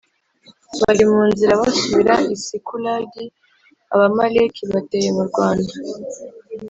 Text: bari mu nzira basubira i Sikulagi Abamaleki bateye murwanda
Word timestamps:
bari 0.81 1.03
mu 1.11 1.21
nzira 1.29 1.59
basubira 1.61 2.15
i 2.33 2.35
Sikulagi 2.43 3.23
Abamaleki 3.93 4.61
bateye 4.73 5.07
murwanda 5.17 5.73